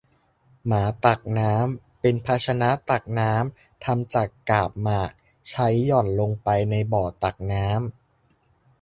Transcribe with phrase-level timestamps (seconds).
[0.65, 5.11] หมาตักน้ำ เป็นภาชนะตักน้ำทำจากกาบหมาก
[5.49, 7.79] ใช้หย่อนลงไปในบ่อตักน้ำ